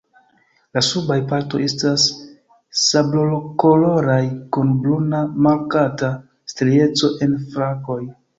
La 0.75 0.81
subaj 0.85 1.17
partoj 1.33 1.59
estas 1.65 2.05
sablokoloraj 2.85 4.17
kun 4.57 4.73
bruna 4.87 5.21
markata 5.49 6.11
strieco 6.55 7.13
en 7.29 7.39
flankoj. 7.55 8.01